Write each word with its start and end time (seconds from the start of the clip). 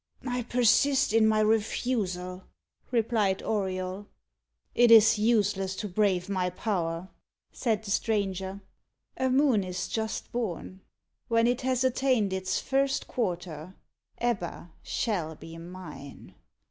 "I 0.25 0.41
persist 0.41 1.13
in 1.13 1.27
my 1.27 1.41
refusal," 1.41 2.45
replied 2.89 3.43
Auriol. 3.43 4.07
"It 4.73 4.89
is 4.89 5.19
useless 5.19 5.75
to 5.75 5.87
brave 5.87 6.27
my 6.27 6.49
power," 6.49 7.09
said 7.51 7.83
the 7.83 7.91
stranger. 7.91 8.61
"A 9.17 9.29
moon 9.29 9.63
is 9.63 9.87
just 9.87 10.31
born. 10.31 10.81
When 11.27 11.45
it 11.45 11.61
has 11.61 11.83
attained 11.83 12.33
its 12.33 12.59
first 12.59 13.07
quarter, 13.07 13.75
Ebba 14.17 14.71
shall 14.81 15.35
be 15.35 15.55
mine. 15.59 16.33